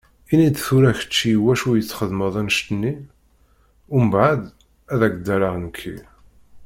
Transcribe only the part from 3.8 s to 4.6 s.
umbaɛed